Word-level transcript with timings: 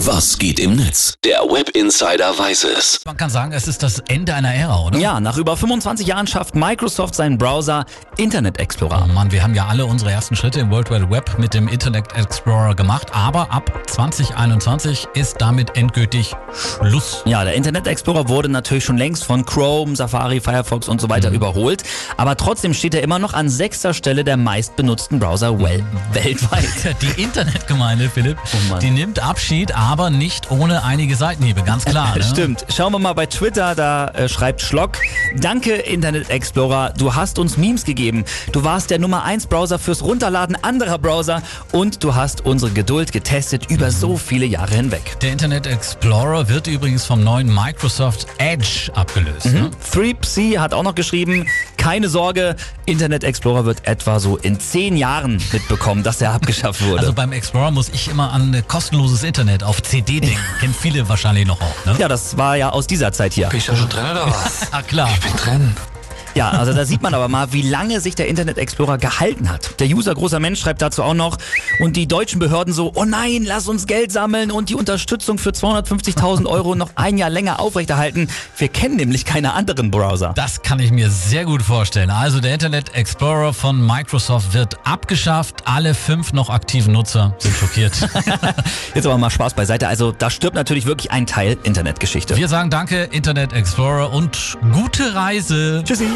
Was 0.00 0.38
geht 0.38 0.60
im 0.60 0.76
Netz? 0.76 1.14
Der 1.24 1.38
Web 1.40 1.70
Insider 1.70 2.38
weiß 2.38 2.64
es. 2.64 3.00
Man 3.06 3.16
kann 3.16 3.30
sagen, 3.30 3.52
es 3.52 3.66
ist 3.66 3.82
das 3.82 4.00
Ende 4.08 4.34
einer 4.34 4.54
Ära, 4.54 4.80
oder? 4.80 4.98
Ja, 4.98 5.20
nach 5.20 5.38
über 5.38 5.56
25 5.56 6.06
Jahren 6.06 6.26
schafft 6.26 6.54
Microsoft 6.54 7.14
seinen 7.14 7.38
Browser 7.38 7.86
Internet 8.18 8.58
Explorer. 8.58 9.06
Oh 9.08 9.12
Mann, 9.12 9.32
wir 9.32 9.42
haben 9.42 9.54
ja 9.54 9.66
alle 9.66 9.86
unsere 9.86 10.10
ersten 10.12 10.36
Schritte 10.36 10.60
im 10.60 10.70
World 10.70 10.90
Wide 10.90 11.10
Web 11.10 11.38
mit 11.38 11.54
dem 11.54 11.66
Internet 11.66 12.12
Explorer 12.14 12.74
gemacht, 12.74 13.08
aber 13.14 13.50
ab 13.50 13.72
2021 13.86 15.08
ist 15.14 15.36
damit 15.40 15.76
endgültig 15.78 16.36
Schluss. 16.52 17.22
Ja, 17.24 17.42
der 17.44 17.54
Internet 17.54 17.86
Explorer 17.86 18.28
wurde 18.28 18.50
natürlich 18.50 18.84
schon 18.84 18.98
längst 18.98 19.24
von 19.24 19.46
Chrome, 19.46 19.96
Safari, 19.96 20.40
Firefox 20.40 20.88
und 20.88 21.00
so 21.00 21.08
weiter 21.08 21.30
Mhm. 21.30 21.36
überholt, 21.36 21.82
aber 22.18 22.36
trotzdem 22.36 22.74
steht 22.74 22.94
er 22.94 23.02
immer 23.02 23.18
noch 23.18 23.32
an 23.32 23.48
sechster 23.48 23.94
Stelle 23.94 24.24
der 24.24 24.36
meistbenutzten 24.36 25.18
Browser 25.18 25.58
well 25.58 25.82
weltweit. 26.12 26.68
Die 27.00 27.22
Internetgemeinde, 27.22 28.10
Philipp, 28.10 28.36
Oh 28.72 28.78
die 28.78 28.90
nimmt 28.90 29.20
Abschied, 29.20 29.74
aber 29.74 29.85
nicht 30.10 30.50
ohne 30.50 30.84
einige 30.84 31.16
Seitenhiebe, 31.16 31.62
ganz 31.62 31.84
klar. 31.84 32.06
Ne? 32.16 32.22
Stimmt. 32.22 32.64
Schauen 32.74 32.92
wir 32.92 32.98
mal 32.98 33.12
bei 33.12 33.26
Twitter, 33.26 33.74
da 33.74 34.08
äh, 34.08 34.28
schreibt 34.28 34.62
Schlock, 34.62 34.98
danke 35.36 35.74
Internet 35.74 36.30
Explorer, 36.30 36.92
du 36.96 37.14
hast 37.14 37.38
uns 37.38 37.56
Memes 37.56 37.84
gegeben. 37.84 38.24
Du 38.52 38.64
warst 38.64 38.90
der 38.90 38.98
Nummer 38.98 39.24
1 39.24 39.46
Browser 39.48 39.78
fürs 39.78 40.02
Runterladen 40.02 40.56
anderer 40.62 40.98
Browser 40.98 41.42
und 41.72 42.02
du 42.02 42.14
hast 42.14 42.46
unsere 42.46 42.72
Geduld 42.72 43.12
getestet 43.12 43.70
über 43.70 43.90
so 43.90 44.16
viele 44.16 44.46
Jahre 44.46 44.74
hinweg. 44.74 45.18
Der 45.20 45.32
Internet 45.32 45.66
Explorer 45.66 46.48
wird 46.48 46.66
übrigens 46.66 47.04
vom 47.04 47.22
neuen 47.22 47.52
Microsoft 47.52 48.26
Edge 48.38 48.90
abgelöst. 48.94 49.46
Ne? 49.46 49.70
3PC 49.92 50.58
hat 50.58 50.72
auch 50.72 50.82
noch 50.82 50.94
geschrieben, 50.94 51.46
keine 51.86 52.08
Sorge, 52.08 52.56
Internet 52.84 53.22
Explorer 53.22 53.64
wird 53.64 53.86
etwa 53.86 54.18
so 54.18 54.36
in 54.36 54.58
10 54.58 54.96
Jahren 54.96 55.40
mitbekommen, 55.52 56.02
dass 56.02 56.20
er 56.20 56.32
abgeschafft 56.32 56.82
wurde. 56.82 56.98
Also 56.98 57.12
beim 57.12 57.30
Explorer 57.30 57.70
muss 57.70 57.90
ich 57.90 58.08
immer 58.08 58.32
an 58.32 58.60
kostenloses 58.66 59.22
Internet 59.22 59.62
auf 59.62 59.80
CD 59.84 60.18
denken. 60.20 60.36
Kennen 60.58 60.74
viele 60.74 61.08
wahrscheinlich 61.08 61.46
noch 61.46 61.60
auch. 61.60 61.86
Ne? 61.86 61.94
ja, 61.96 62.08
das 62.08 62.36
war 62.36 62.56
ja 62.56 62.70
aus 62.70 62.88
dieser 62.88 63.12
Zeit 63.12 63.34
hier. 63.34 63.46
Bin 63.50 63.58
ich 63.58 63.66
da 63.66 63.76
schon 63.76 63.88
drin 63.88 64.04
oder 64.04 64.26
was? 64.26 64.66
Ah 64.72 64.82
klar. 64.82 65.08
Ich 65.14 65.20
bin 65.20 65.36
drin. 65.36 65.76
Ja, 66.36 66.50
also 66.50 66.74
da 66.74 66.84
sieht 66.84 67.00
man 67.00 67.14
aber 67.14 67.28
mal, 67.28 67.54
wie 67.54 67.62
lange 67.62 67.98
sich 68.02 68.14
der 68.14 68.28
Internet 68.28 68.58
Explorer 68.58 68.98
gehalten 68.98 69.48
hat. 69.48 69.80
Der 69.80 69.86
User 69.86 70.14
großer 70.14 70.38
Mensch 70.38 70.60
schreibt 70.60 70.82
dazu 70.82 71.02
auch 71.02 71.14
noch 71.14 71.38
und 71.80 71.96
die 71.96 72.06
deutschen 72.06 72.40
Behörden 72.40 72.74
so, 72.74 72.92
oh 72.94 73.06
nein, 73.06 73.42
lass 73.42 73.68
uns 73.68 73.86
Geld 73.86 74.12
sammeln 74.12 74.50
und 74.50 74.68
die 74.68 74.74
Unterstützung 74.74 75.38
für 75.38 75.48
250.000 75.48 76.44
Euro 76.44 76.74
noch 76.74 76.90
ein 76.94 77.16
Jahr 77.16 77.30
länger 77.30 77.58
aufrechterhalten. 77.58 78.28
Wir 78.58 78.68
kennen 78.68 78.96
nämlich 78.96 79.24
keine 79.24 79.54
anderen 79.54 79.90
Browser. 79.90 80.34
Das 80.36 80.60
kann 80.60 80.78
ich 80.78 80.90
mir 80.90 81.08
sehr 81.08 81.46
gut 81.46 81.62
vorstellen. 81.62 82.10
Also 82.10 82.40
der 82.40 82.52
Internet 82.52 82.94
Explorer 82.94 83.54
von 83.54 83.86
Microsoft 83.86 84.52
wird 84.52 84.76
abgeschafft. 84.86 85.62
Alle 85.64 85.94
fünf 85.94 86.34
noch 86.34 86.50
aktiven 86.50 86.92
Nutzer 86.92 87.34
sind 87.38 87.56
schockiert. 87.56 87.94
Jetzt 88.94 89.06
aber 89.06 89.16
mal 89.16 89.30
Spaß 89.30 89.54
beiseite. 89.54 89.88
Also 89.88 90.12
da 90.12 90.28
stirbt 90.28 90.54
natürlich 90.54 90.84
wirklich 90.84 91.10
ein 91.12 91.26
Teil 91.26 91.56
Internetgeschichte. 91.62 92.36
Wir 92.36 92.48
sagen 92.48 92.68
danke 92.68 93.04
Internet 93.04 93.54
Explorer 93.54 94.12
und 94.12 94.58
gute 94.74 95.14
Reise. 95.14 95.82
Tschüssi. 95.82 96.08